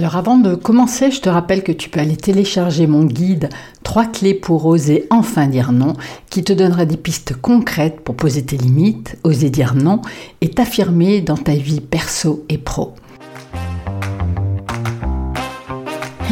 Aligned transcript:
Alors 0.00 0.16
avant 0.16 0.38
de 0.38 0.54
commencer, 0.54 1.10
je 1.10 1.20
te 1.20 1.28
rappelle 1.28 1.62
que 1.62 1.72
tu 1.72 1.90
peux 1.90 2.00
aller 2.00 2.16
télécharger 2.16 2.86
mon 2.86 3.04
guide 3.04 3.50
3 3.82 4.06
clés 4.06 4.32
pour 4.32 4.64
oser 4.64 5.06
enfin 5.10 5.46
dire 5.46 5.72
non, 5.72 5.92
qui 6.30 6.42
te 6.42 6.54
donnera 6.54 6.86
des 6.86 6.96
pistes 6.96 7.34
concrètes 7.38 8.00
pour 8.00 8.16
poser 8.16 8.42
tes 8.42 8.56
limites, 8.56 9.18
oser 9.24 9.50
dire 9.50 9.74
non 9.74 10.00
et 10.40 10.48
t'affirmer 10.48 11.20
dans 11.20 11.36
ta 11.36 11.52
vie 11.52 11.82
perso 11.82 12.46
et 12.48 12.56
pro. 12.56 12.94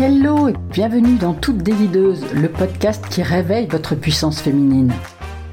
Hello 0.01 0.49
et 0.49 0.55
bienvenue 0.73 1.19
dans 1.19 1.35
Toute 1.35 1.59
Délideuse, 1.59 2.25
le 2.33 2.49
podcast 2.49 3.05
qui 3.11 3.21
réveille 3.21 3.67
votre 3.67 3.95
puissance 3.95 4.41
féminine. 4.41 4.95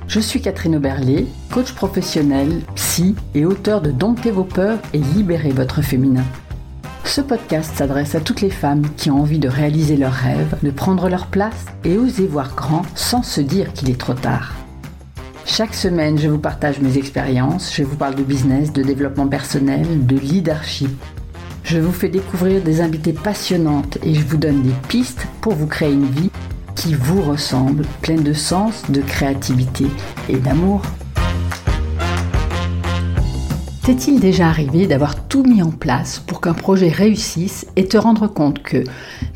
Je 0.07 0.21
suis 0.21 0.39
Catherine 0.39 0.77
Oberlé, 0.77 1.27
coach 1.51 1.73
professionnel, 1.73 2.61
psy 2.75 3.13
et 3.33 3.43
auteur 3.43 3.81
de 3.81 3.91
Dompter 3.91 4.31
vos 4.31 4.45
peurs 4.45 4.79
et 4.93 4.99
libérer 4.99 5.49
votre 5.49 5.81
féminin. 5.81 6.23
Ce 7.05 7.21
podcast 7.21 7.77
s'adresse 7.77 8.15
à 8.15 8.19
toutes 8.19 8.41
les 8.41 8.49
femmes 8.49 8.83
qui 8.97 9.09
ont 9.09 9.21
envie 9.21 9.39
de 9.39 9.47
réaliser 9.47 9.95
leurs 9.95 10.11
rêves, 10.11 10.57
de 10.63 10.71
prendre 10.71 11.07
leur 11.07 11.27
place 11.27 11.65
et 11.85 11.97
oser 11.97 12.27
voir 12.27 12.53
grand 12.55 12.81
sans 12.93 13.23
se 13.23 13.39
dire 13.39 13.71
qu'il 13.71 13.89
est 13.89 13.99
trop 13.99 14.13
tard. 14.13 14.53
Chaque 15.45 15.75
semaine, 15.75 16.17
je 16.17 16.27
vous 16.27 16.39
partage 16.39 16.81
mes 16.81 16.97
expériences, 16.97 17.73
je 17.73 17.83
vous 17.83 17.95
parle 17.95 18.15
de 18.15 18.23
business, 18.23 18.73
de 18.73 18.83
développement 18.83 19.27
personnel, 19.27 20.05
de 20.05 20.17
leadership. 20.17 20.89
Je 21.63 21.79
vous 21.79 21.93
fais 21.93 22.09
découvrir 22.09 22.61
des 22.61 22.81
invités 22.81 23.13
passionnantes 23.13 23.97
et 24.03 24.13
je 24.13 24.25
vous 24.25 24.37
donne 24.37 24.63
des 24.63 24.75
pistes 24.89 25.25
pour 25.39 25.53
vous 25.53 25.67
créer 25.67 25.93
une 25.93 26.09
vie 26.09 26.31
qui 26.75 26.95
vous 26.95 27.21
ressemble, 27.21 27.85
pleine 28.01 28.23
de 28.23 28.33
sens, 28.33 28.83
de 28.89 29.01
créativité 29.01 29.85
et 30.27 30.37
d'amour. 30.37 30.81
T'est-il 33.85 34.19
déjà 34.19 34.47
arrivé 34.47 34.87
d'avoir 34.87 35.27
tout 35.27 35.43
mis 35.43 35.61
en 35.61 35.69
place 35.69 36.17
pour 36.17 36.41
qu'un 36.41 36.55
projet 36.55 36.89
réussisse 36.89 37.67
et 37.75 37.85
te 37.85 37.97
rendre 37.97 38.25
compte 38.25 38.63
que, 38.63 38.83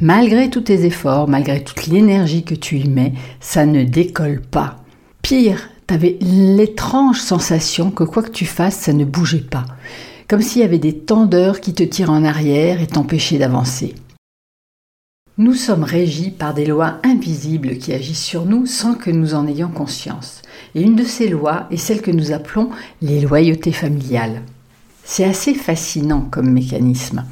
malgré 0.01 0.49
tous 0.49 0.61
tes 0.61 0.85
efforts, 0.85 1.27
malgré 1.27 1.63
toute 1.63 1.85
l'énergie 1.85 2.41
que 2.41 2.55
tu 2.55 2.79
y 2.79 2.89
mets, 2.89 3.13
ça 3.39 3.67
ne 3.67 3.83
décolle 3.83 4.41
pas? 4.41 4.77
Pire, 5.21 5.69
t'avais 5.85 6.17
l'étrange 6.19 7.19
sensation 7.19 7.91
que 7.91 8.03
quoi 8.03 8.23
que 8.23 8.31
tu 8.31 8.47
fasses, 8.47 8.77
ça 8.77 8.91
ne 8.91 9.05
bougeait 9.05 9.37
pas. 9.37 9.65
Comme 10.27 10.41
s'il 10.41 10.63
y 10.63 10.65
avait 10.65 10.79
des 10.79 10.97
tendeurs 10.97 11.61
qui 11.61 11.75
te 11.75 11.83
tirent 11.83 12.09
en 12.09 12.23
arrière 12.23 12.81
et 12.81 12.87
t'empêchaient 12.87 13.37
d'avancer. 13.37 13.93
Nous 15.39 15.53
sommes 15.53 15.85
régis 15.85 16.31
par 16.31 16.53
des 16.53 16.65
lois 16.65 16.97
invisibles 17.01 17.77
qui 17.77 17.93
agissent 17.93 18.25
sur 18.25 18.43
nous 18.43 18.65
sans 18.65 18.93
que 18.93 19.09
nous 19.09 19.35
en 19.35 19.47
ayons 19.47 19.69
conscience. 19.69 20.41
Et 20.75 20.81
une 20.81 20.97
de 20.97 21.05
ces 21.05 21.29
lois 21.29 21.65
est 21.71 21.77
celle 21.77 22.01
que 22.01 22.11
nous 22.11 22.33
appelons 22.33 22.69
les 23.01 23.21
loyautés 23.21 23.71
familiales. 23.71 24.41
C'est 25.11 25.23
assez 25.23 25.55
fascinant 25.55 26.27
comme 26.29 26.51
mécanisme. 26.51 27.25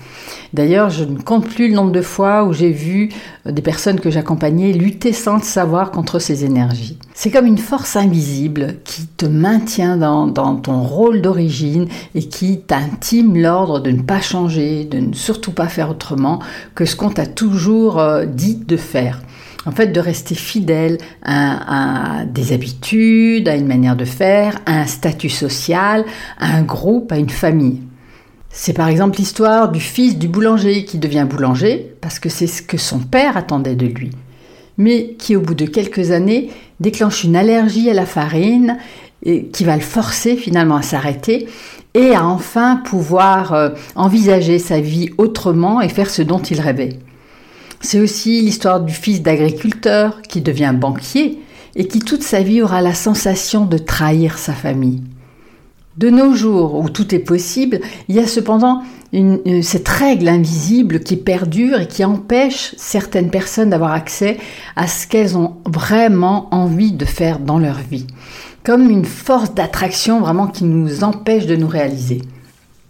D'ailleurs, 0.52 0.90
je 0.90 1.04
ne 1.04 1.20
compte 1.20 1.48
plus 1.48 1.68
le 1.68 1.76
nombre 1.76 1.92
de 1.92 2.02
fois 2.02 2.44
où 2.44 2.52
j'ai 2.52 2.72
vu 2.72 3.10
euh, 3.46 3.52
des 3.52 3.62
personnes 3.62 4.00
que 4.00 4.10
j'accompagnais 4.10 4.74
lutter 4.74 5.14
sans 5.14 5.36
le 5.36 5.44
savoir 5.44 5.92
contre 5.92 6.18
ces 6.18 6.44
énergies. 6.44 6.98
C'est 7.14 7.30
comme 7.30 7.46
une 7.46 7.60
force 7.60 7.96
invisible 7.96 8.78
qui 8.84 9.06
te 9.06 9.28
maintient 9.28 9.96
dans, 9.96 10.56
ton 10.56 10.82
rôle 10.82 11.22
d'origine 11.22 11.88
et 12.16 12.24
qui 12.24 12.62
t'intime 12.62 13.38
l'ordre 13.38 13.80
de 13.80 13.92
ne 13.92 14.02
pas 14.02 14.22
changer, 14.22 14.84
de 14.86 14.98
ne 14.98 15.14
surtout 15.14 15.52
pas 15.52 15.68
faire 15.68 15.92
autrement 15.92 16.40
que 16.74 16.84
ce 16.84 16.96
qu'on 16.96 17.12
t'a 17.12 17.28
toujours 17.28 18.00
euh, 18.00 18.26
dit 18.26 18.56
de 18.56 18.76
faire 18.76 19.22
en 19.68 19.72
fait 19.72 19.88
de 19.88 20.00
rester 20.00 20.34
fidèle 20.34 20.98
à, 21.24 22.24
des 22.26 22.54
habitudes, 22.54 23.50
à 23.50 23.56
une 23.56 23.68
manière 23.68 23.98
de 23.98 24.06
faire, 24.06 24.60
à 24.66 24.80
un 24.80 24.86
statut 24.86 25.30
social, 25.30 26.06
à 26.40 26.56
un 26.56 26.62
groupe, 26.62 27.12
à 27.12 27.18
une 27.18 27.30
famille. 27.30 27.82
C'est 28.50 28.74
par 28.74 28.88
exemple 28.88 29.20
l'histoire 29.20 29.70
du 29.70 29.82
fils 29.82 30.18
du 30.18 30.30
boulanger 30.30 30.86
qui 30.86 30.98
devient 30.98 31.28
boulanger 31.30 31.94
parce 32.00 32.18
que 32.18 32.30
c'est 32.30 32.48
ce 32.48 32.62
que 32.62 32.78
son 32.78 33.00
père 33.00 33.36
attendait 33.36 33.76
de 33.76 33.86
lui, 33.86 34.12
mais 34.78 35.16
qui 35.20 35.36
au 35.36 35.42
bout 35.42 35.54
de 35.54 35.66
quelques 35.66 36.12
années 36.12 36.50
déclenche 36.80 37.26
une 37.26 37.36
allergie 37.36 37.90
à 37.90 37.94
la 37.94 38.06
farine 38.06 38.78
et 39.24 39.48
qui 39.48 39.66
va 39.66 39.76
le 39.76 39.82
forcer 39.82 40.38
finalement 40.38 40.78
à 40.78 40.82
s'arrêter 40.82 41.48
et 41.94 42.16
à 42.16 42.26
enfin 42.26 42.78
pouvoir 42.78 43.54
euh, 43.54 43.70
envisager 43.96 44.60
sa 44.60 44.80
vie 44.80 45.10
autrement 45.18 45.82
et 45.82 45.90
faire 45.90 46.10
ce 46.10 46.22
dont 46.22 46.40
il 46.40 46.62
rêvait. 46.62 47.00
C'est 47.82 48.00
aussi 48.00 48.42
l'histoire 48.42 48.82
du 48.82 48.94
fils 48.94 49.22
d'agriculteur 49.22 50.22
qui 50.24 50.42
devient 50.42 50.74
banquier 50.76 51.40
et 51.76 51.88
qui 51.88 52.00
toute 52.00 52.24
sa 52.24 52.42
vie 52.42 52.62
aura 52.62 52.82
la 52.82 52.94
sensation 52.94 53.66
de 53.66 53.78
trahir 53.78 54.38
sa 54.38 54.54
famille. 54.54 55.04
De 55.98 56.10
nos 56.10 56.36
jours, 56.36 56.76
où 56.76 56.90
tout 56.90 57.16
est 57.16 57.20
possible, 57.20 57.80
il 58.08 58.16
y 58.16 58.20
a 58.20 58.28
cependant 58.28 58.84
cette 59.64 59.88
règle 59.88 60.28
invisible 60.28 61.00
qui 61.00 61.16
perdure 61.16 61.82
et 61.82 61.88
qui 61.88 62.04
empêche 62.04 62.76
certaines 62.78 63.32
personnes 63.32 63.70
d'avoir 63.70 63.94
accès 63.94 64.38
à 64.76 64.88
ce 64.88 65.08
qu'elles 65.08 65.38
ont 65.38 65.56
vraiment 65.66 66.54
envie 66.54 66.92
de 66.92 67.06
faire 67.06 67.40
dans 67.40 67.58
leur 67.58 67.78
vie, 67.78 68.06
comme 68.64 68.90
une 68.90 69.06
force 69.06 69.54
d'attraction 69.54 70.20
vraiment 70.20 70.48
qui 70.48 70.66
nous 70.66 71.04
empêche 71.04 71.46
de 71.46 71.56
nous 71.56 71.68
réaliser. 71.68 72.22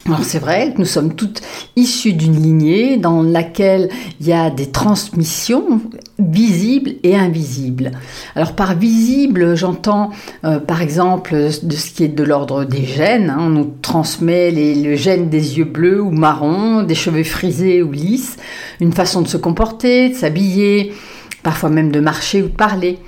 Alors 0.08 0.24
c'est 0.24 0.40
vrai 0.40 0.72
que 0.74 0.80
nous 0.80 0.86
sommes 0.86 1.16
toutes 1.16 1.42
issues 1.76 2.14
d'une 2.14 2.42
lignée 2.42 2.96
dans 2.96 3.22
laquelle 3.22 3.90
il 4.22 4.28
y 4.28 4.32
a 4.32 4.50
des 4.50 4.68
transmissions 4.68 5.82
visibles 6.18 6.92
et 7.04 7.18
invisibles. 7.18 7.92
Alors 8.34 8.54
par 8.54 8.78
visible, 8.78 9.56
j'entends 9.56 10.12
euh, 10.46 10.60
par 10.60 10.82
exemple 10.82 11.36
de 11.36 11.76
ce 11.76 11.92
qui 11.92 12.06
est 12.06 12.08
de 12.08 12.24
l'ordre 12.24 12.64
des 12.64 12.86
gènes. 12.86 13.30
Hein. 13.30 13.38
on 13.42 13.50
nous 13.50 13.74
transmet 13.82 14.52
le 14.52 14.96
gène 14.96 15.28
des 15.28 15.58
yeux 15.58 15.66
bleus 15.66 16.02
ou 16.02 16.12
marrons, 16.12 16.84
des 16.84 16.96
cheveux 16.96 17.26
frisés 17.26 17.84
ou 17.84 17.92
lisses, 17.92 18.38
une 18.80 18.94
façon 18.94 19.22
de 19.22 19.28
se 19.28 19.36
comporter, 19.36 20.10
de 20.10 20.16
s'habiller, 20.16 20.94
parfois 21.48 21.70
même 21.70 21.94
de 21.94 22.02
marcher 22.02 22.44
ou 22.44 22.48
de 22.48 22.58
parler. 22.58 23.00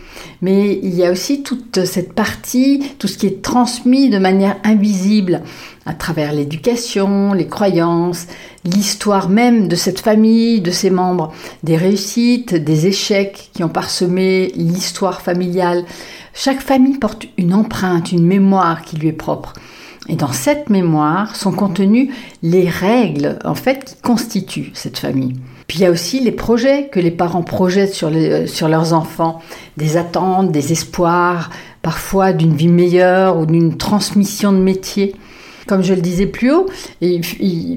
Mais 0.42 0.80
il 0.82 0.96
y 0.96 1.04
a 1.04 1.12
aussi 1.12 1.44
toute 1.44 1.84
cette 1.84 2.14
partie, 2.14 2.82
tout 2.98 3.10
ce 3.10 3.18
qui 3.18 3.28
est 3.28 3.42
transmis 3.42 4.10
de 4.10 4.18
manière 4.18 4.56
invisible 4.64 5.42
à 5.86 5.92
travers 5.92 6.32
l'éducation, 6.32 7.34
les 7.34 7.48
croyances, 7.48 8.28
l'histoire 8.64 9.28
même 9.28 9.68
de 9.68 9.76
cette 9.76 10.00
famille, 10.00 10.62
de 10.62 10.72
ses 10.72 10.90
membres, 10.90 11.34
des 11.64 11.76
réussites, 11.76 12.56
des 12.56 12.88
échecs 12.88 13.50
qui 13.54 13.62
ont 13.66 13.68
parsemé 13.68 14.54
l'histoire 14.56 15.20
familiale. 15.20 15.84
Chaque 16.34 16.62
famille 16.62 16.98
porte 16.98 17.26
une 17.38 17.54
empreinte, 17.54 18.14
une 18.14 18.26
mémoire 18.26 18.84
qui 18.84 18.96
lui 18.96 19.10
est 19.10 19.12
propre. 19.12 19.52
Et 20.08 20.16
dans 20.16 20.32
cette 20.32 20.70
mémoire 20.70 21.36
sont 21.36 21.52
contenues 21.52 22.14
les 22.42 22.70
règles 22.70 23.38
en 23.44 23.56
fait 23.56 23.84
qui 23.84 23.96
constituent 24.02 24.72
cette 24.74 24.98
famille. 24.98 25.34
Puis 25.70 25.78
il 25.78 25.82
y 25.84 25.86
a 25.86 25.92
aussi 25.92 26.20
les 26.20 26.32
projets 26.32 26.90
que 26.92 27.00
les 27.00 27.12
parents 27.12 27.44
projettent 27.44 27.94
sur, 27.94 28.10
les, 28.10 28.48
sur 28.48 28.68
leurs 28.68 28.94
enfants, 28.94 29.40
des 29.78 29.98
attentes, 29.98 30.52
des 30.52 30.72
espoirs, 30.72 31.52
parfois 31.84 32.34
d'une 32.34 32.56
vie 32.56 32.68
meilleure 32.68 33.38
ou 33.38 33.46
d'une 33.46 33.78
transmission 33.78 34.52
de 34.52 34.58
métier. 34.58 35.16
Comme 35.68 35.84
je 35.84 35.94
le 35.94 36.02
disais 36.02 36.26
plus 36.26 36.52
haut, 36.52 36.66
il, 37.02 37.24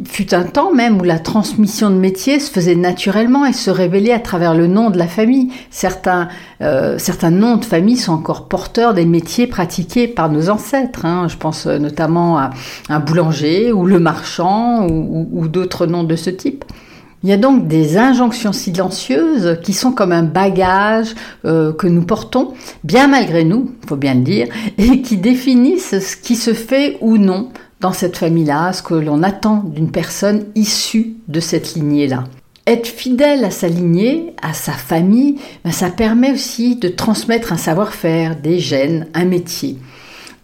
fut 0.09 0.33
un 0.33 0.45
temps 0.45 0.73
même 0.73 1.03
où 1.03 1.05
la 1.05 1.19
transmission 1.19 1.91
de 1.91 1.97
métier 1.97 2.41
se 2.41 2.51
faisait 2.51 2.77
naturellement 2.77 3.45
et 3.45 3.53
se 3.53 3.71
révélait 3.71 4.15
à 4.15 4.21
travers 4.21 4.55
le 4.55 4.69
nom 4.69 4.89
de 4.89 4.97
la 4.97 5.07
famille. 5.07 5.53
Certains, 5.71 6.29
euh, 6.63 6.97
certains 6.97 7.31
noms 7.31 7.59
de 7.59 7.65
famille 7.67 7.99
sont 7.99 8.15
encore 8.15 8.49
porteurs 8.49 8.95
des 8.95 9.05
métiers 9.05 9.47
pratiqués 9.47 10.09
par 10.09 10.31
nos 10.31 10.49
ancêtres. 10.49 11.05
Hein. 11.05 11.27
Je 11.29 11.37
pense 11.37 11.67
notamment 11.67 12.39
à 12.39 12.53
un 12.89 13.01
boulanger 13.01 13.71
ou 13.71 13.85
le 13.85 13.99
marchand 13.99 14.87
ou 14.89 15.47
d'autres 15.47 15.85
noms 15.85 16.05
de 16.05 16.17
ce 16.17 16.31
type. 16.31 16.65
Il 17.25 17.31
y 17.31 17.33
a 17.33 17.37
donc 17.37 17.69
des 17.69 17.99
injonctions 17.99 18.53
silencieuses 18.53 19.61
qui 19.63 19.73
sont 19.75 19.93
comme 19.93 20.11
un 20.11 20.25
bagage 20.25 21.15
euh, 21.45 21.73
que 21.73 21.87
nous 21.87 22.03
portons, 22.03 22.55
bien 22.83 23.07
malgré 23.07 23.45
nous, 23.45 23.71
faut 23.87 23.97
bien 23.97 24.15
le 24.15 24.23
dire, 24.23 24.49
et 24.79 25.03
qui 25.03 25.17
définissent 25.17 25.99
ce 26.01 26.17
qui 26.17 26.35
se 26.35 26.53
fait 26.53 26.99
ou 27.01 27.19
non 27.19 27.51
dans 27.81 27.93
cette 27.93 28.17
famille-là, 28.17 28.73
ce 28.73 28.83
que 28.83 28.95
l'on 28.95 29.23
attend 29.23 29.63
d'une 29.65 29.91
personne 29.91 30.47
issue 30.55 31.15
de 31.29 31.41
cette 31.41 31.75
lignée-là. 31.75 32.25
Être 32.67 32.87
fidèle 32.87 33.45
à 33.45 33.51
sa 33.51 33.69
lignée, 33.69 34.35
à 34.41 34.53
sa 34.53 34.73
famille, 34.73 35.39
ben, 35.65 35.73
ça 35.73 35.91
permet 35.91 36.33
aussi 36.33 36.77
de 36.77 36.89
transmettre 36.89 37.53
un 37.53 37.57
savoir-faire, 37.57 38.37
des 38.37 38.61
gènes, 38.61 39.09
un 39.15 39.25
métier. 39.25 39.79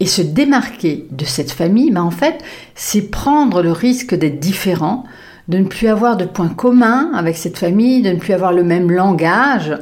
Et 0.01 0.05
se 0.05 0.21
démarquer 0.21 1.07
de 1.11 1.23
cette 1.23 1.51
famille, 1.51 1.91
ben, 1.91 2.01
en 2.01 2.11
fait, 2.11 2.39
c'est 2.75 3.09
prendre 3.09 3.61
le 3.61 3.71
risque 3.71 4.15
d'être 4.15 4.39
différent, 4.39 5.05
de 5.49 5.57
ne 5.57 5.65
plus 5.65 5.87
avoir 5.87 6.15
de 6.15 6.25
points 6.25 6.47
communs 6.47 7.11
avec 7.15 7.35
cette 7.35 7.57
famille, 7.57 8.01
de 8.01 8.11
ne 8.11 8.19
plus 8.19 8.33
avoir 8.33 8.53
le 8.53 8.63
même 8.63 8.91
langage, 8.91 9.75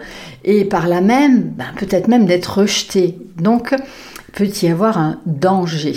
et 0.44 0.64
par 0.64 0.88
là 0.88 1.02
même, 1.02 1.52
ben, 1.58 1.66
peut-être 1.78 2.08
même 2.08 2.26
d'être 2.26 2.60
rejeté. 2.60 3.18
Donc, 3.40 3.76
peut 4.34 4.48
y 4.62 4.68
avoir 4.70 4.98
un 4.98 5.20
danger. 5.26 5.96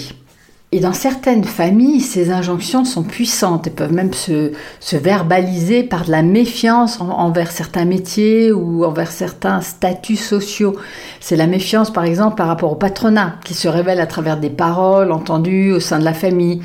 Et 0.73 0.79
dans 0.79 0.93
certaines 0.93 1.45
familles, 1.45 2.01
ces 2.01 2.31
injonctions 2.31 2.85
sont 2.85 3.03
puissantes 3.03 3.67
et 3.67 3.71
peuvent 3.71 3.93
même 3.93 4.13
se, 4.13 4.53
verbaliser 4.97 5.83
par 5.83 6.05
de 6.05 6.13
la 6.13 6.23
méfiance 6.23 7.01
envers 7.01 7.51
certains 7.51 7.85
métiers 7.85 8.53
ou 8.53 8.85
envers 8.85 9.11
certains 9.11 9.61
statuts 9.63 10.17
sociaux. 10.17 10.77
C'est 11.21 11.37
la 11.37 11.49
méfiance, 11.49 11.93
par 11.93 12.05
exemple, 12.05 12.37
par 12.37 12.47
rapport 12.47 12.73
au 12.73 12.77
patronat, 12.77 13.35
qui 13.45 13.55
se 13.55 13.67
révèle 13.67 14.01
à 14.01 14.07
travers 14.07 14.37
des 14.37 14.51
paroles 14.51 15.11
entendues 15.11 15.73
au 15.73 15.81
sein 15.81 15.99
de 15.99 16.05
la 16.05 16.15
famille 16.15 16.61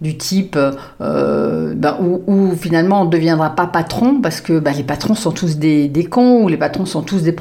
du 0.00 0.16
type 0.16 0.58
euh, 1.00 1.74
ben, 1.74 1.96
où, 2.26 2.54
finalement 2.56 3.02
on 3.02 3.04
ne 3.06 3.10
deviendra 3.10 3.50
pas 3.50 3.66
patron 3.66 4.20
parce 4.20 4.40
que 4.40 4.58
ben, 4.58 4.72
les 4.76 4.84
patrons 4.84 5.14
sont 5.14 5.32
tous 5.32 5.56
des, 5.56 5.88
des, 5.88 6.04
cons 6.04 6.44
ou 6.44 6.48
les 6.48 6.56
patrons 6.56 6.86
sont 6.86 7.02
tous 7.02 7.22
des, 7.22 7.34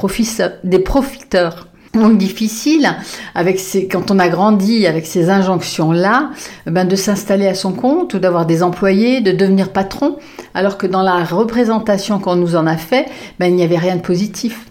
des 0.63 0.79
profiteurs. 0.79 1.67
Donc 1.93 2.17
difficile, 2.17 2.95
avec 3.33 3.59
quand 3.91 4.11
on 4.11 4.19
a 4.19 4.29
grandi 4.29 4.85
avec 4.85 5.05
ces 5.05 5.29
injonctions-là, 5.29 6.31
ben 6.65 6.85
de 6.85 6.95
s'installer 6.95 7.47
à 7.47 7.55
son 7.55 7.71
compte 7.71 8.13
ou 8.13 8.19
d'avoir 8.19 8.45
des 8.45 8.61
employés, 8.61 9.21
de 9.21 9.31
devenir 9.31 9.71
patron, 9.71 10.17
alors 10.53 10.77
que 10.77 10.85
dans 10.85 11.01
la 11.01 11.23
représentation 11.23 12.19
qu'on 12.19 12.35
nous 12.35 12.55
en 12.55 12.67
a 12.67 12.77
fait, 12.77 13.07
ben, 13.39 13.47
il 13.47 13.55
n'y 13.55 13.63
avait 13.63 13.77
rien 13.77 13.95
de 13.95 14.01
positif. 14.01 14.65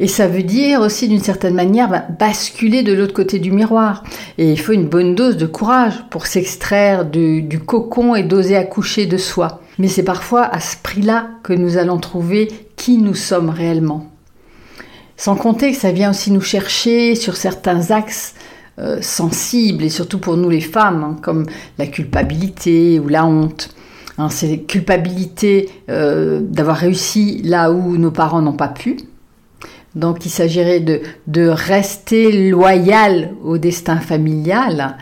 Et 0.00 0.08
ça 0.08 0.26
veut 0.26 0.42
dire 0.42 0.80
aussi 0.80 1.08
d'une 1.08 1.22
certaine 1.22 1.54
manière 1.54 1.90
ben, 1.90 2.02
basculer 2.18 2.82
de 2.82 2.94
l'autre 2.94 3.12
côté 3.12 3.38
du 3.38 3.52
miroir. 3.52 4.02
Et 4.38 4.50
il 4.50 4.58
faut 4.58 4.72
une 4.72 4.88
bonne 4.88 5.14
dose 5.14 5.36
de 5.36 5.44
courage 5.44 5.92
pour 6.08 6.26
s'extraire 6.26 7.04
du, 7.04 7.42
du 7.42 7.60
cocon 7.60 8.14
et 8.14 8.22
d'oser 8.22 8.56
accoucher 8.56 9.04
de 9.04 9.18
soi. 9.18 9.60
Mais 9.78 9.88
c'est 9.88 10.02
parfois 10.02 10.44
à 10.44 10.58
ce 10.58 10.76
prix-là 10.82 11.28
que 11.42 11.52
nous 11.52 11.76
allons 11.76 11.98
trouver 11.98 12.48
qui 12.76 12.96
nous 12.96 13.14
sommes 13.14 13.50
réellement. 13.50 14.10
Sans 15.18 15.36
compter 15.36 15.72
que 15.72 15.76
ça 15.76 15.92
vient 15.92 16.10
aussi 16.10 16.30
nous 16.30 16.40
chercher 16.40 17.14
sur 17.14 17.36
certains 17.36 17.90
axes 17.90 18.34
euh, 18.78 19.02
sensibles, 19.02 19.84
et 19.84 19.90
surtout 19.90 20.18
pour 20.18 20.38
nous 20.38 20.48
les 20.48 20.62
femmes, 20.62 21.04
hein, 21.04 21.16
comme 21.20 21.44
la 21.76 21.86
culpabilité 21.86 22.98
ou 22.98 23.08
la 23.08 23.26
honte. 23.26 23.74
Hein, 24.16 24.30
c'est 24.30 24.60
culpabilité 24.60 25.68
euh, 25.90 26.40
d'avoir 26.42 26.78
réussi 26.78 27.42
là 27.44 27.70
où 27.70 27.98
nos 27.98 28.10
parents 28.10 28.40
n'ont 28.40 28.54
pas 28.54 28.68
pu. 28.68 28.96
Donc 29.94 30.24
il 30.24 30.30
s'agirait 30.30 30.80
de, 30.80 31.00
de 31.26 31.48
rester 31.48 32.48
loyal 32.50 33.30
au 33.44 33.58
destin 33.58 33.96
familial. 33.96 34.96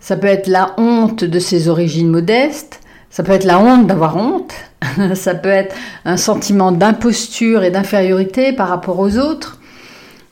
Ça 0.00 0.16
peut 0.16 0.26
être 0.26 0.46
la 0.46 0.74
honte 0.78 1.24
de 1.24 1.38
ses 1.38 1.68
origines 1.68 2.08
modestes, 2.08 2.80
ça 3.10 3.22
peut 3.22 3.32
être 3.32 3.44
la 3.44 3.58
honte 3.58 3.86
d'avoir 3.86 4.16
honte, 4.16 4.52
ça 5.14 5.34
peut 5.34 5.48
être 5.48 5.74
un 6.04 6.16
sentiment 6.16 6.72
d'imposture 6.72 7.64
et 7.64 7.70
d'infériorité 7.70 8.52
par 8.52 8.68
rapport 8.68 8.98
aux 8.98 9.16
autres, 9.16 9.58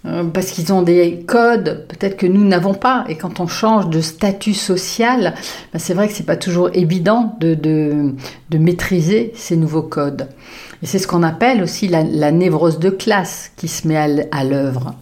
euh, 0.07 0.25
parce 0.25 0.51
qu'ils 0.51 0.73
ont 0.73 0.83
des 0.83 1.25
codes 1.27 1.87
peut-être 1.89 2.17
que 2.17 2.27
nous 2.27 2.45
n'avons 2.45 2.75
pas. 2.75 3.05
Et 3.09 3.17
quand 3.17 3.41
on 3.41 3.47
change 3.47 3.89
de 3.89 4.01
statut 4.01 4.55
social, 4.55 5.35
ben, 5.73 5.79
c'est 5.79 5.95
vrai 5.95 6.07
que 6.07 6.15
c'est 6.15 6.27
pas 6.27 6.37
toujours 6.37 6.71
évident 6.75 7.37
de, 7.41 7.55
de, 7.55 8.59
maîtriser 8.59 9.33
ces 9.35 9.57
nouveaux 9.57 9.83
codes. 9.83 10.29
Et 10.83 10.87
c'est 10.87 10.99
ce 10.99 11.07
qu'on 11.07 11.23
appelle 11.23 11.63
aussi 11.63 11.89
la, 11.89 12.03
névrose 12.33 12.79
de 12.79 12.91
classe 12.91 13.51
qui 13.57 13.69
se 13.69 13.89
met 13.89 14.29
à 14.31 14.45
l'œuvre. 14.45 14.95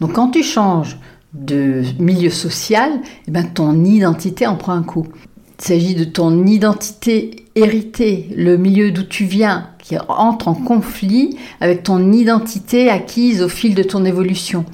Donc 0.00 0.14
quand 0.14 0.30
tu 0.30 0.42
changes 0.42 0.98
de 1.32 1.82
milieu 1.98 2.30
social, 2.30 2.90
eh 3.26 3.30
ben 3.30 3.44
ton 3.44 3.84
identité 3.84 4.46
en 4.46 4.56
prend 4.56 4.72
un 4.72 4.82
coup. 4.82 5.06
Il 5.58 5.64
s'agit 5.64 5.94
de 5.94 6.04
ton 6.04 6.44
identité 6.44 7.46
héritée, 7.54 8.28
le 8.36 8.58
milieu 8.58 8.90
d'où 8.90 9.02
tu 9.02 9.24
viens, 9.24 9.70
qui 9.82 9.96
entre 10.08 10.48
en 10.48 10.54
conflit 10.54 11.38
avec 11.60 11.82
ton 11.82 12.12
identité 12.12 12.90
acquise 12.90 13.42
au 13.42 13.48
fil 13.48 13.74
de 13.74 13.82
ton 13.82 14.04
évolution. 14.04 14.66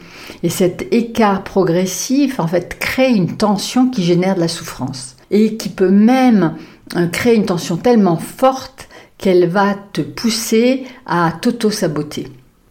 Et 0.42 0.48
cet 0.48 0.92
écart 0.92 1.44
progressif, 1.44 2.40
en 2.40 2.48
fait, 2.48 2.78
crée 2.80 3.12
une 3.12 3.36
tension 3.36 3.88
qui 3.88 4.02
génère 4.02 4.34
de 4.34 4.40
la 4.40 4.48
souffrance. 4.48 5.16
Et 5.30 5.56
qui 5.56 5.68
peut 5.68 5.90
même 5.90 6.54
euh, 6.96 7.06
créer 7.06 7.36
une 7.36 7.46
tension 7.46 7.76
tellement 7.76 8.16
forte 8.16 8.88
qu'elle 9.22 9.48
va 9.48 9.76
te 9.92 10.00
pousser 10.00 10.82
à 11.06 11.32
t'auto-saboter. 11.40 12.26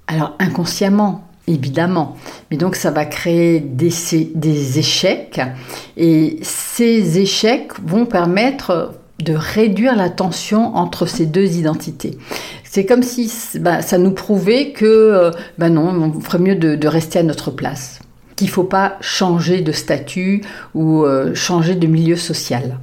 Alors 0.06 0.36
inconsciemment, 0.38 1.26
évidemment. 1.48 2.18
Mais 2.52 2.58
donc 2.58 2.76
ça 2.76 2.92
va 2.92 3.06
créer 3.06 3.62
des, 3.62 3.90
des, 4.36 4.78
échecs 4.78 5.40
et 5.96 6.40
ces 6.42 7.20
échecs 7.20 7.72
vont 7.82 8.06
permettre 8.06 8.96
de 9.24 9.34
réduire 9.34 9.96
la 9.96 10.10
tension 10.10 10.76
entre 10.76 11.06
ces 11.06 11.26
deux 11.26 11.56
identités. 11.56 12.18
C'est 12.66 12.86
comme 12.86 13.04
si 13.04 13.32
bah, 13.60 13.82
ça 13.82 13.98
nous 13.98 14.12
prouvait 14.12 14.74
que 14.74 15.32
ben 15.58 15.70
non, 15.70 15.88
on 15.88 16.20
ferait 16.20 16.40
mieux 16.40 16.56
de, 16.56 16.88
rester 16.88 17.20
à 17.20 17.24
notre 17.24 17.52
place, 17.52 18.00
qu'il 18.36 18.48
ne 18.48 18.52
faut 18.52 18.66
pas 18.66 18.98
changer 19.00 19.62
de 19.62 19.72
statut 19.72 20.42
ou 20.74 21.06
euh, 21.06 21.34
changer 21.34 21.76
de 21.76 21.88
milieu 21.88 22.18
social. 22.18 22.78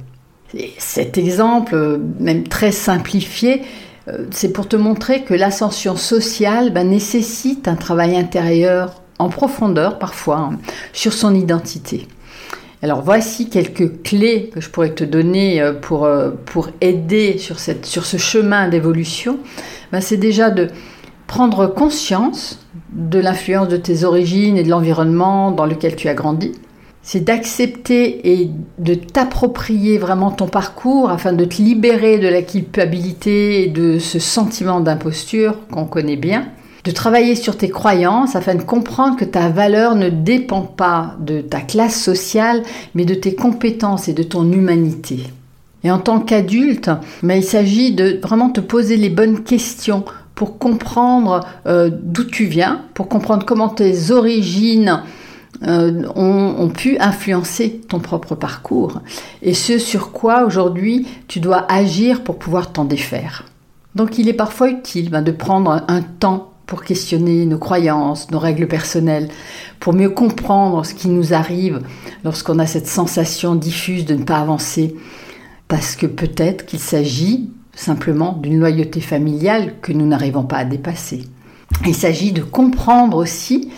Cet 0.77 1.17
exemple, 1.17 1.99
même 2.19 2.47
très 2.47 2.71
simplifié, 2.71 3.61
euh, 4.07 4.25
c'est 4.31 4.51
pour 4.51 4.67
te 4.67 4.75
montrer 4.75 5.23
que 5.23 5.33
l'ascension 5.33 5.95
sociale 5.95 6.71
ben, 6.71 6.89
nécessite 6.89 7.67
un 7.67 7.75
travail 7.75 8.15
intérieur 8.17 9.01
en 9.19 9.29
profondeur 9.29 9.99
parfois 9.99 10.37
hein, 10.37 10.59
sur 10.93 11.13
son 11.13 11.35
identité. 11.35 12.07
Alors 12.81 13.01
voici 13.01 13.49
quelques 13.49 14.01
clés 14.03 14.49
que 14.53 14.61
je 14.61 14.69
pourrais 14.69 14.93
te 14.93 15.03
donner 15.03 15.61
euh, 15.61 15.73
pour, 15.73 16.05
euh, 16.05 16.31
aider 16.81 17.37
sur 17.37 17.59
ce 17.59 18.17
chemin 18.17 18.69
d'évolution. 18.69 19.37
Ben, 19.91 20.01
c'est 20.01 20.17
déjà 20.17 20.49
de 20.49 20.67
prendre 21.27 21.67
conscience 21.67 22.65
de 22.91 23.19
l'influence 23.19 23.67
de 23.67 23.77
tes 23.77 24.03
origines 24.03 24.57
et 24.57 24.63
de 24.63 24.69
l'environnement 24.69 25.51
dans 25.51 25.65
lequel 25.65 25.95
tu 25.95 26.07
as 26.07 26.15
grandi 26.15 26.53
c'est 27.11 27.21
d'accepter 27.21 28.33
et 28.39 28.51
de 28.77 28.93
t'approprier 28.93 29.97
vraiment 29.97 30.29
ton 30.29 30.47
parcours 30.47 31.09
afin 31.09 31.33
de 31.33 31.43
te 31.43 31.59
libérer 31.59 32.19
de 32.19 32.27
la 32.27 32.43
culpabilité 32.43 33.63
et 33.63 33.67
de 33.67 33.97
ce 33.97 34.19
sentiment 34.19 34.79
d'imposture 34.79 35.55
qu'on 35.71 35.85
connaît 35.85 36.17
bien, 36.17 36.49
de 36.83 36.91
travailler 36.91 37.33
sur 37.33 37.57
tes 37.57 37.69
croyances 37.69 38.35
afin 38.35 38.53
de 38.53 38.61
comprendre 38.61 39.17
que 39.17 39.25
ta 39.25 39.49
valeur 39.49 39.95
ne 39.95 40.09
dépend 40.09 40.61
pas 40.61 41.15
de 41.19 41.41
ta 41.41 41.61
classe 41.61 41.99
sociale, 41.99 42.61
mais 42.93 43.05
de 43.05 43.15
tes 43.15 43.33
compétences 43.33 44.07
et 44.07 44.13
de 44.13 44.21
ton 44.21 44.51
humanité. 44.51 45.23
Et 45.83 45.89
en 45.89 45.97
tant 45.97 46.19
qu'adulte, 46.19 46.91
mais 47.23 47.33
ben, 47.33 47.39
il 47.39 47.43
s'agit 47.43 47.91
de 47.91 48.19
vraiment 48.21 48.51
te 48.51 48.61
poser 48.61 48.97
les 48.97 49.09
bonnes 49.09 49.41
questions 49.43 50.05
pour 50.35 50.59
comprendre 50.59 51.39
euh, 51.65 51.89
d'où 51.91 52.25
tu 52.25 52.45
viens, 52.45 52.83
pour 52.93 53.07
comprendre 53.07 53.47
comment 53.47 53.69
tes 53.69 54.11
origines 54.11 55.01
euh, 55.67 56.03
ont, 56.15 56.69
pu 56.69 56.97
influencer 56.99 57.81
ton 57.89 57.99
propre 57.99 58.35
parcours 58.35 59.01
et 59.41 59.53
ce 59.53 59.77
sur 59.77 60.11
quoi 60.11 60.45
aujourd'hui 60.45 61.07
tu 61.27 61.39
dois 61.39 61.65
agir 61.69 62.23
pour 62.23 62.37
pouvoir 62.37 62.71
t'en 62.71 62.85
défaire. 62.85 63.45
Donc 63.95 64.17
il 64.17 64.29
est 64.29 64.33
parfois 64.33 64.69
utile 64.69 65.09
ben, 65.09 65.21
de 65.21 65.31
prendre 65.31 65.83
un 65.87 66.01
temps 66.01 66.51
pour 66.65 66.83
questionner 66.83 67.45
nos 67.45 67.57
croyances, 67.57 68.29
nos 68.29 68.37
règles 68.39 68.67
personnelles, 68.67 69.29
pour 69.79 69.93
mieux 69.93 70.11
comprendre 70.11 70.85
ce 70.85 70.93
qui 70.93 71.09
nous 71.09 71.33
arrive 71.33 71.81
lorsqu'on 72.23 72.59
a 72.59 72.67
cette 72.67 72.87
sensation 72.87 73.55
diffuse 73.55 74.05
de 74.05 74.13
ne 74.13 74.23
pas 74.23 74.37
avancer, 74.37 74.95
parce 75.67 75.95
que 75.95 76.05
peut-être 76.05 76.67
qu'il 76.67 76.79
s'agit 76.79 77.49
simplement 77.73 78.33
d'une 78.33 78.59
loyauté 78.59 79.01
familiale 79.01 79.73
que 79.81 79.93
nous 79.93 80.05
n'arrivons 80.05 80.43
pas 80.43 80.57
à 80.57 80.65
dépasser. 80.65 81.25
Il 81.87 81.95
s'agit 81.95 82.33
de 82.33 82.43
comprendre 82.43 83.17
aussi 83.17 83.69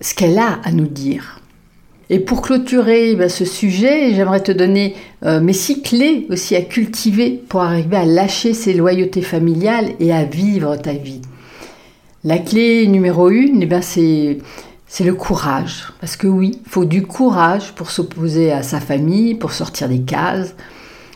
ce 0.00 0.14
qu'elle 0.14 0.38
a 0.38 0.60
à 0.64 0.72
nous 0.72 0.86
dire. 0.86 1.40
Et 2.08 2.18
pour 2.18 2.42
clôturer 2.42 3.14
ben, 3.14 3.28
ce 3.28 3.44
sujet, 3.44 4.14
j'aimerais 4.14 4.42
te 4.42 4.50
donner 4.50 4.96
euh, 5.24 5.40
mes 5.40 5.52
six 5.52 5.80
clés 5.80 6.26
aussi 6.30 6.56
à 6.56 6.62
cultiver 6.62 7.42
pour 7.48 7.62
arriver 7.62 7.96
à 7.96 8.04
lâcher 8.04 8.52
ces 8.52 8.72
loyautés 8.72 9.22
familiales 9.22 9.90
et 10.00 10.12
à 10.12 10.24
vivre 10.24 10.76
ta 10.76 10.92
vie. 10.92 11.20
La 12.24 12.38
clé 12.38 12.86
numéro 12.88 13.30
une, 13.30 13.62
eh 13.62 13.66
ben, 13.66 13.80
c'est 13.80 14.38
c'est 14.90 15.04
le 15.04 15.14
courage. 15.14 15.92
Parce 16.00 16.16
que 16.16 16.26
oui, 16.26 16.60
il 16.66 16.68
faut 16.68 16.84
du 16.84 17.02
courage 17.02 17.72
pour 17.76 17.92
s'opposer 17.92 18.50
à 18.50 18.64
sa 18.64 18.80
famille, 18.80 19.36
pour 19.36 19.52
sortir 19.52 19.88
des 19.88 20.00
cases, 20.00 20.56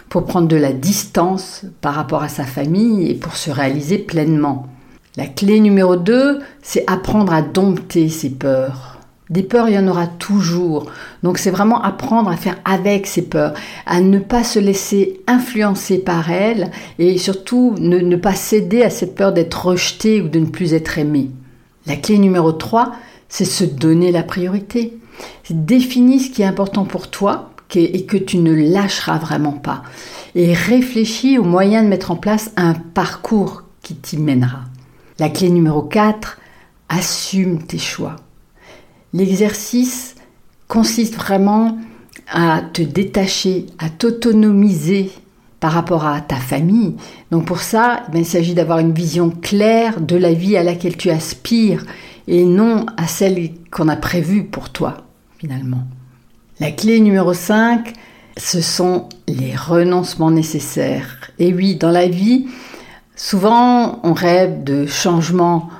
pour 0.08 0.26
prendre 0.26 0.46
de 0.46 0.54
la 0.54 0.72
distance 0.72 1.64
par 1.80 1.94
rapport 1.94 2.22
à 2.22 2.28
sa 2.28 2.44
famille 2.44 3.10
et 3.10 3.14
pour 3.14 3.36
se 3.36 3.50
réaliser 3.50 3.98
pleinement. 3.98 4.68
La 5.16 5.26
clé 5.26 5.60
numéro 5.60 5.94
2, 5.94 6.40
c'est 6.60 6.82
apprendre 6.90 7.32
à 7.32 7.40
dompter 7.40 8.08
ses 8.08 8.30
peurs. 8.30 8.98
Des 9.30 9.44
peurs, 9.44 9.68
il 9.68 9.76
y 9.76 9.78
en 9.78 9.86
aura 9.86 10.08
toujours. 10.08 10.90
Donc 11.22 11.38
c'est 11.38 11.52
vraiment 11.52 11.80
apprendre 11.80 12.30
à 12.30 12.36
faire 12.36 12.56
avec 12.64 13.06
ces 13.06 13.22
peurs, 13.22 13.54
à 13.86 14.00
ne 14.00 14.18
pas 14.18 14.42
se 14.42 14.58
laisser 14.58 15.20
influencer 15.28 15.98
par 15.98 16.32
elles 16.32 16.72
et 16.98 17.16
surtout 17.18 17.76
ne, 17.78 18.16
pas 18.16 18.34
céder 18.34 18.82
à 18.82 18.90
cette 18.90 19.14
peur 19.14 19.32
d'être 19.32 19.66
rejeté 19.66 20.20
ou 20.20 20.28
de 20.28 20.40
ne 20.40 20.46
plus 20.46 20.74
être 20.74 20.98
aimé. 20.98 21.30
La 21.86 21.94
clé 21.94 22.18
numéro 22.18 22.50
3, 22.50 22.90
c'est 23.28 23.44
se 23.44 23.62
donner 23.62 24.10
la 24.10 24.24
priorité. 24.24 24.98
Définis 25.48 26.20
ce 26.20 26.30
qui 26.32 26.42
est 26.42 26.46
important 26.46 26.86
pour 26.86 27.08
toi 27.08 27.50
et 27.76 28.04
que 28.04 28.16
tu 28.16 28.38
ne 28.38 28.52
lâcheras 28.52 29.18
vraiment 29.18 29.52
pas. 29.52 29.84
Et 30.34 30.52
réfléchis 30.54 31.38
aux 31.38 31.44
moyens 31.44 31.84
de 31.84 31.88
mettre 31.88 32.10
en 32.10 32.16
place 32.16 32.50
un 32.56 32.74
parcours 32.74 33.62
qui 33.80 33.94
t'y 33.94 34.16
mènera. 34.16 34.60
La 35.18 35.28
clé 35.28 35.48
numéro 35.48 35.82
4, 35.82 36.38
assume 36.88 37.62
tes 37.62 37.78
choix. 37.78 38.16
L'exercice 39.12 40.16
consiste 40.66 41.14
vraiment 41.14 41.78
à 42.32 42.62
te 42.72 42.82
détacher, 42.82 43.66
à 43.78 43.90
t'autonomiser 43.90 45.12
par 45.60 45.72
rapport 45.72 46.04
à 46.04 46.20
ta 46.20 46.36
famille. 46.36 46.96
Donc 47.30 47.46
pour 47.46 47.60
ça, 47.60 48.02
eh 48.12 48.18
il 48.18 48.26
s'agit 48.26 48.54
d'avoir 48.54 48.80
une 48.80 48.92
vision 48.92 49.30
claire 49.30 50.00
de 50.00 50.16
la 50.16 50.32
vie 50.32 50.56
à 50.56 50.64
laquelle 50.64 50.96
tu 50.96 51.10
aspires 51.10 51.84
et 52.26 52.44
non 52.44 52.84
à 52.96 53.06
celle 53.06 53.50
qu'on 53.70 53.88
a 53.88 53.96
prévue 53.96 54.44
pour 54.44 54.70
toi, 54.70 54.96
finalement. 55.38 55.84
La 56.58 56.72
clé 56.72 56.98
numéro 56.98 57.34
5, 57.34 57.92
ce 58.36 58.60
sont 58.60 59.08
les 59.28 59.54
renoncements 59.54 60.30
nécessaires. 60.30 61.30
Et 61.38 61.54
oui, 61.54 61.76
dans 61.76 61.90
la 61.90 62.08
vie, 62.08 62.46
souvent 63.16 64.00
on 64.02 64.12
rêve 64.12 64.64
de 64.64 64.86
changements, 64.86 65.70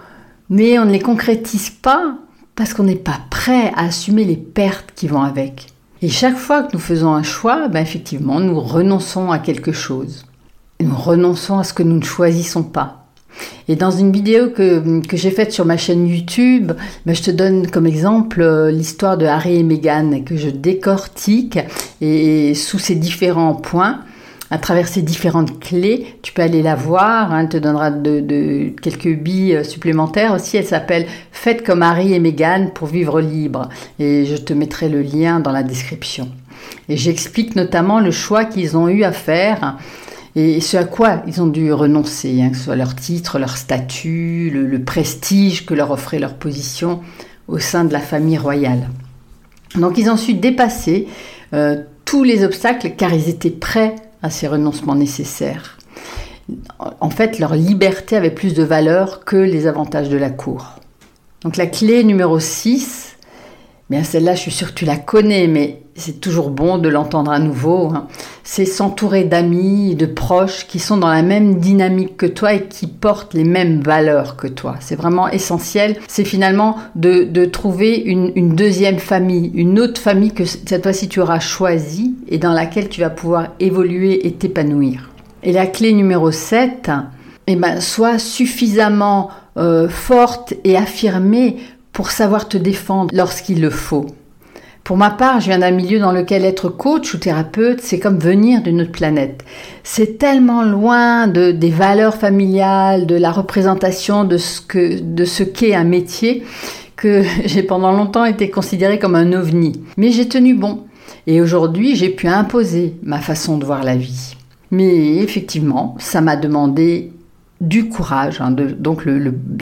mais 0.51 0.79
on 0.79 0.85
ne 0.85 0.93
les 0.93 1.01
concrétise 1.01 1.71
pas 1.71 2.17
parce 2.55 2.75
qu'on 2.75 2.85
n'est 2.85 2.95
pas 2.95 3.21
prêt 3.31 3.73
à 3.75 3.87
assumer 3.87 4.25
les 4.25 4.37
pertes 4.37 4.93
qui 4.95 5.09
vont 5.09 5.23
avec. 5.23 5.67
Et 6.03 6.09
chaque 6.09 6.37
fois 6.37 6.63
que 6.63 6.75
nous 6.75 6.81
faisons 6.81 7.15
un 7.15 7.23
choix, 7.23 7.69
ben 7.69 7.81
effectivement, 7.81 8.39
nous 8.39 8.61
renonçons 8.61 9.31
à 9.31 9.39
quelque 9.39 9.73
chose. 9.73 10.27
Nous 10.81 10.95
renonçons 10.95 11.59
à 11.59 11.65
ce 11.65 11.73
que 11.73 11.83
nous 11.83 11.97
ne 11.97 12.05
choisissons 12.05 12.63
pas. 12.63 13.07
Et 13.69 13.77
dans 13.77 13.91
une 13.91 14.13
vidéo 14.13 14.51
que, 14.51 15.01
que 15.07 15.17
j'ai 15.17 15.31
faite 15.31 15.53
sur 15.53 15.65
ma 15.65 15.77
chaîne 15.77 16.07
YouTube, 16.07 16.73
ben 17.07 17.15
je 17.15 17.23
te 17.23 17.31
donne 17.31 17.69
comme 17.69 17.87
exemple 17.87 18.43
euh, 18.43 18.71
l'histoire 18.71 19.17
de 19.17 19.27
Harry 19.27 19.57
et 19.57 19.63
Meghan 19.63 20.23
que 20.25 20.37
je 20.37 20.51
décortique 20.51 21.59
et 22.01 22.55
sous 22.55 22.79
ces 22.79 22.95
différents 22.95 23.55
points 23.55 24.01
à 24.55 24.59
travers 24.59 24.87
ces 24.87 25.03
différentes 25.03 25.59
clés. 25.59 26.07
Tu 26.23 26.33
peux 26.33 26.43
aller 26.43 26.63
la 26.63 26.77
voir, 26.77 27.33
hein, 27.33 27.41
elle 27.41 27.49
te 27.49 27.57
donnera 27.57 27.91
de, 27.91 28.71
quelques 28.81 29.13
billes 29.19 29.57
euh, 29.57 29.65
supplémentaires 29.65 30.33
aussi. 30.33 30.57
Elle 30.57 30.65
s'appelle 30.65 31.07
Faites 31.33 31.67
comme 31.67 31.83
Harry 31.83 32.15
et 32.15 32.21
Meghan 32.21 32.71
pour 32.73 32.87
vivre 32.87 33.21
libre. 33.21 33.69
Et 33.99 34.27
je 34.27 34.37
te 34.37 34.53
mettrai 34.53 34.89
le 34.89 35.03
lien 35.03 35.41
dans 35.41 35.51
la 35.51 35.65
description. 35.65 36.29
Et 36.89 36.97
j'explique 36.97 37.57
notamment 37.57 37.99
le 37.99 38.13
choix 38.13 38.45
qu'ils 38.45 38.77
ont 38.77 38.87
eu 38.89 39.03
à 39.03 39.11
faire 39.11 39.77
et 40.37 40.61
ce 40.61 40.77
à 40.77 40.85
quoi 40.85 41.23
ils 41.27 41.43
ont 41.43 41.49
dû 41.49 41.73
renoncer, 41.73 42.41
hein, 42.41 42.51
que 42.51 42.57
ce 42.57 42.65
soit 42.65 42.77
leur 42.77 42.95
titre, 42.95 43.41
leur 43.41 43.57
statut, 43.57 44.51
le, 44.55 44.85
prestige 44.85 45.67
que 45.67 45.75
leur 45.75 45.91
offrait 45.91 46.21
leur 46.21 46.35
position 46.35 47.01
au 47.49 47.59
sein 47.59 47.85
de 47.85 47.93
la 47.93 47.99
famille 47.99 48.39
royale. 48.39 48.89
Donc 49.75 49.99
ils 49.99 50.09
ont 50.11 50.17
su 50.17 50.35
dépasser 50.35 51.09
euh, 51.55 51.83
tous 52.05 52.23
les 52.23 52.45
obstacles 52.45 52.93
car 52.97 53.13
ils 53.13 53.29
étaient 53.29 53.51
prêts 53.51 53.97
à 54.25 54.31
ces 54.31 54.49
renoncements 54.49 54.95
nécessaires. 54.95 55.77
En 57.01 57.11
fait, 57.11 57.39
leur 57.39 57.55
liberté 57.55 58.17
avait 58.17 58.31
plus 58.31 58.55
de 58.55 58.63
valeur 58.63 59.23
que 59.25 59.37
les 59.37 59.67
avantages 59.67 60.09
de 60.09 60.17
la 60.17 60.31
cour. 60.31 60.77
Donc 61.43 61.59
la 61.59 61.67
clé 61.67 62.05
numéro 62.05 62.41
6, 62.41 63.04
Bien, 63.91 64.03
celle-là, 64.03 64.35
je 64.35 64.41
suis 64.41 64.51
sûre 64.51 64.69
que 64.69 64.79
tu 64.79 64.87
la 64.87 64.97
connais, 64.97 65.47
mais 65.47 65.83
c'est 65.95 66.19
toujours 66.21 66.49
bon 66.49 66.79
de 66.79 66.89
l'entendre 66.89 67.31
à 67.31 67.39
nouveau. 67.39 67.91
Hein. 67.95 68.09
C'est 68.43 68.65
s'entourer 68.65 69.25
d'amis, 69.25 69.95
de 69.95 70.07
proches 70.07 70.67
qui 70.67 70.79
sont 70.79 70.97
dans 70.97 71.11
la 71.11 71.23
même 71.23 71.57
dynamique 71.57 72.17
que 72.17 72.25
toi 72.25 72.55
et 72.55 72.63
qui 72.63 72.87
portent 72.87 73.35
les 73.35 73.45
mêmes 73.45 73.83
valeurs 73.83 74.37
que 74.37 74.47
toi. 74.47 74.77
C'est 74.81 74.97
vraiment 74.97 75.29
essentiel. 75.29 75.97
C'est 76.09 76.25
finalement 76.25 76.77
de, 76.97 77.45
trouver 77.45 77.97
une, 77.97 78.33
une, 78.37 78.57
deuxième 78.57 78.99
famille, 78.99 79.51
une 79.55 79.79
autre 79.79 80.01
famille 80.01 80.33
que 80.33 80.47
cette 80.47 80.83
fois-ci 80.83 81.09
tu 81.09 81.21
auras 81.21 81.41
choisie 81.41 82.15
et 82.29 82.39
dans 82.39 82.53
laquelle 82.53 82.89
tu 82.89 83.03
vas 83.03 83.11
pouvoir 83.11 83.49
évoluer 83.61 84.27
et 84.27 84.33
t'épanouir. 84.33 85.11
Et 85.43 85.53
la 85.53 85.67
clé 85.67 85.93
numéro 85.93 86.31
7, 86.31 86.91
eh 87.47 87.57
ben, 87.57 87.81
sois 87.81 88.19
suffisamment 88.19 89.31
euh, 89.59 89.89
forte 89.89 90.55
et 90.65 90.77
affirmée 90.77 91.59
pour 91.95 92.11
savoir 92.11 92.49
te 92.49 92.59
défendre 92.59 93.15
lorsqu'il 93.15 93.63
le 93.63 93.71
faut. 93.71 94.07
Pour 94.83 94.99
ma 94.99 95.09
part, 95.11 95.41
je 95.41 95.47
viens 95.47 95.61
d'un 95.61 95.71
milieu 95.71 95.99
dans 95.99 96.13
lequel 96.13 96.45
être 96.45 96.69
coach 96.69 97.15
ou 97.15 97.19
thérapeute, 97.19 97.81
c'est 97.81 97.99
comme 97.99 98.19
venir 98.19 98.63
d'une 98.63 98.83
autre 98.83 98.93
planète. 98.93 99.43
C'est 99.83 100.19
tellement 100.19 100.63
loin 100.63 101.27
de, 101.27 101.53
des 101.53 101.71
valeurs 101.71 102.17
familiales, 102.17 103.07
de 103.07 103.15
la 103.15 103.33
représentation 103.33 104.25
de 104.25 104.37
ce 104.37 104.61
que, 104.61 105.01
de 105.01 105.25
qu'est 105.45 105.75
un 105.75 105.85
métier, 105.85 106.45
que 106.97 107.23
j'ai 107.47 107.63
pendant 107.63 107.93
longtemps 107.93 108.27
été 108.27 108.51
considérée 108.51 108.99
comme 108.99 109.15
un 109.15 109.33
ovni. 109.33 109.81
Mais 109.97 110.11
j'ai 110.11 110.29
tenu 110.29 110.53
bon. 110.53 110.83
Et 111.27 111.41
aujourd'hui, 111.41 111.97
j'ai 111.97 112.11
pu 112.11 112.27
imposer 112.27 112.97
ma 113.03 113.21
façon 113.21 113.57
de 113.57 113.65
voir 113.65 113.85
la 113.85 113.97
vie. 113.97 114.37
Mais 114.71 115.17
effectivement, 115.17 115.95
ça 115.99 116.21
m'a 116.21 116.37
demandé 116.37 117.13
du 117.63 117.89
courage. 117.89 118.43
Hein, 118.43 118.51
donc, 118.51 119.05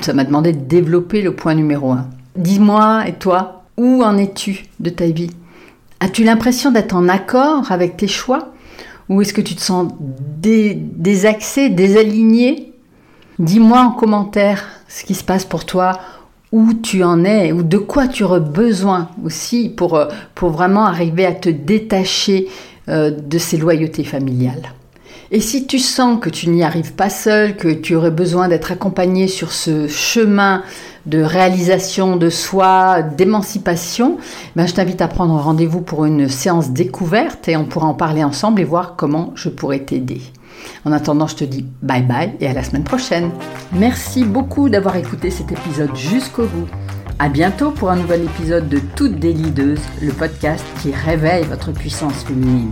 ça 0.00 0.14
m'a 0.14 0.24
demandé 0.24 0.52
de 0.52 0.64
développer 0.64 1.22
le 1.22 1.36
point 1.36 1.54
numéro 1.54 1.92
un. 1.92 2.08
Dis-moi, 2.36 3.04
et 3.06 3.12
toi, 3.12 3.64
où 3.76 4.02
en 4.02 4.16
es-tu 4.16 4.64
de 4.80 4.90
ta 4.90 5.06
vie? 5.06 5.30
As-tu 6.00 6.24
l'impression 6.24 6.70
d'être 6.70 6.94
en 6.94 7.08
accord 7.08 7.70
avec 7.70 7.96
tes 7.96 8.08
choix? 8.08 8.52
Ou 9.08 9.20
est-ce 9.20 9.34
que 9.34 9.40
tu 9.40 9.54
te 9.54 9.60
sens 9.60 9.92
désaxé, 10.40 11.68
désaligné? 11.68 12.72
Dis-moi 13.38 13.80
en 13.80 13.90
commentaire 13.90 14.64
ce 14.88 15.04
qui 15.04 15.14
se 15.14 15.24
passe 15.24 15.44
pour 15.44 15.66
toi, 15.66 15.98
où 16.52 16.74
tu 16.74 17.02
en 17.02 17.24
es, 17.24 17.52
ou 17.52 17.62
de 17.62 17.78
quoi 17.78 18.08
tu 18.08 18.24
aurais 18.24 18.40
besoin 18.40 19.08
aussi 19.24 19.68
pour, 19.68 19.94
euh, 19.94 20.06
pour 20.34 20.50
vraiment 20.50 20.84
arriver 20.86 21.24
à 21.26 21.32
te 21.32 21.48
détacher 21.48 22.48
euh, 22.88 23.10
de 23.10 23.38
ces 23.38 23.56
loyautés 23.56 24.04
familiales. 24.04 24.72
Et 25.34 25.40
si 25.40 25.66
tu 25.66 25.78
sens 25.78 26.20
que 26.20 26.28
tu 26.28 26.50
n'y 26.50 26.62
arrives 26.62 26.92
pas 26.92 27.08
seul, 27.08 27.56
que 27.56 27.68
tu 27.68 27.94
aurais 27.94 28.10
besoin 28.10 28.48
d'être 28.48 28.70
accompagné 28.70 29.28
sur 29.28 29.50
ce 29.50 29.88
chemin 29.88 30.62
de 31.06 31.22
réalisation 31.22 32.16
de 32.16 32.28
soi, 32.28 33.00
d'émancipation, 33.00 34.18
ben 34.56 34.66
je 34.66 34.74
t'invite 34.74 35.00
à 35.00 35.08
prendre 35.08 35.34
rendez-vous 35.40 35.80
pour 35.80 36.04
une 36.04 36.28
séance 36.28 36.72
découverte 36.72 37.48
et 37.48 37.56
on 37.56 37.64
pourra 37.64 37.86
en 37.86 37.94
parler 37.94 38.22
ensemble 38.22 38.60
et 38.60 38.64
voir 38.64 38.94
comment 38.94 39.32
je 39.34 39.48
pourrais 39.48 39.78
t'aider. 39.78 40.20
En 40.84 40.92
attendant, 40.92 41.26
je 41.26 41.36
te 41.36 41.44
dis 41.44 41.64
bye 41.80 42.02
bye 42.02 42.34
et 42.38 42.46
à 42.46 42.52
la 42.52 42.62
semaine 42.62 42.84
prochaine. 42.84 43.30
Merci 43.72 44.24
beaucoup 44.24 44.68
d'avoir 44.68 44.96
écouté 44.96 45.30
cet 45.30 45.50
épisode 45.50 45.96
jusqu'au 45.96 46.44
bout. 46.44 46.68
À 47.18 47.30
bientôt 47.30 47.70
pour 47.70 47.90
un 47.90 47.96
nouvel 47.96 48.24
épisode 48.24 48.68
de 48.68 48.80
Toutes 48.96 49.18
des 49.18 49.32
Leaders, 49.32 49.78
le 50.02 50.12
podcast 50.12 50.64
qui 50.82 50.92
réveille 50.92 51.44
votre 51.44 51.72
puissance 51.72 52.22
féminine. 52.22 52.70